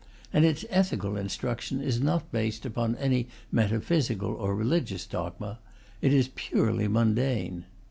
And 0.33 0.43
its 0.45 0.65
ethical 0.71 1.15
instruction 1.15 1.79
is 1.79 2.01
not 2.01 2.31
based 2.31 2.65
upon 2.65 2.95
any 2.95 3.27
metaphysical 3.51 4.31
or 4.33 4.55
religious 4.55 5.05
dogma; 5.05 5.59
it 6.01 6.11
is 6.11 6.29
purely 6.33 6.87
mundane. 6.87 7.65